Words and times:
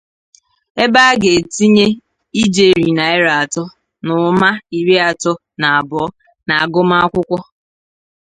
ebe 0.83 0.99
a 1.09 1.11
ga-etinye 1.21 1.85
ijeri 2.41 2.87
naịra 2.97 3.31
atọ 3.43 3.63
na 4.05 4.11
ụma 4.29 4.49
iri 4.77 4.95
atọ 5.09 5.31
na 5.59 5.67
abụọ 5.77 6.07
n'agụmakwụkwọ 6.47 7.39